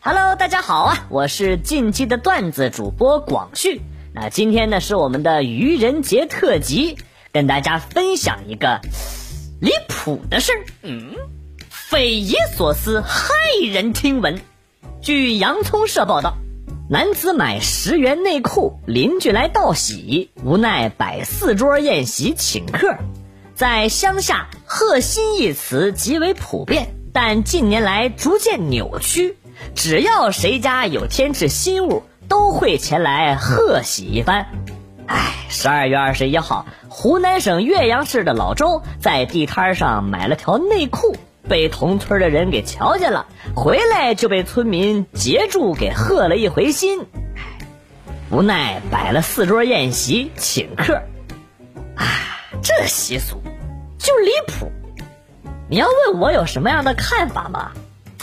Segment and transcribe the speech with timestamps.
[0.00, 3.82] Hello，大家好啊，我是近期的段子主播广旭。
[4.14, 6.96] 那今天呢是我们的愚人节特辑，
[7.32, 8.80] 跟大家分享一个
[9.60, 10.64] 离谱的事儿。
[10.82, 11.16] 嗯，
[11.68, 14.40] 匪夷所思，骇人听闻。
[15.02, 16.36] 据洋葱社报道，
[16.88, 22.96] 男子买十元内裤，邻居来道喜，无奈摆四桌宴席请客。
[23.56, 29.36] 在乡下，“贺新”一词极为普遍，但近年来逐渐扭曲。
[29.74, 34.46] 只要谁家有添置新物，都会前来贺喜一番。
[35.08, 41.16] 哎，十二月二十一号，湖南省岳阳市的老周在地摊上买了条内裤，
[41.48, 43.26] 被同村的人给瞧见了，
[43.56, 47.00] 回来就被村民截住给贺了一回心。
[48.30, 50.94] 无奈摆了四桌宴席请客，
[51.96, 52.06] 啊，
[52.62, 53.42] 这习俗
[53.98, 54.70] 就离谱。
[55.70, 57.72] 你要问我有什么样的看法吗？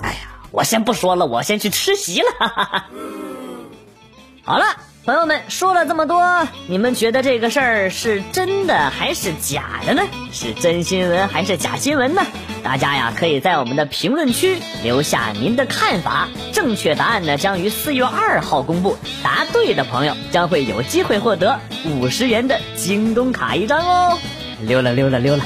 [0.02, 0.20] 哎呀。
[0.52, 2.28] 我先不说了，我先去吃席了。
[4.42, 4.66] 好了，
[5.04, 10.04] 朋友们说了这么多，你们觉得这个事儿是真的还是假的呢？
[10.32, 12.26] 是真新闻还是假新闻呢？
[12.64, 16.30] 大家呀，可以在我们的评论区留下您的看法。
[16.54, 18.98] 正确答案呢，将于四月二号公布。
[19.22, 24.18] 答对的朋友将会有机会获得五十元的京东卡一张哦。
[24.62, 25.44] 溜了溜了溜了。